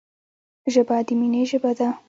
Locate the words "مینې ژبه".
1.19-1.71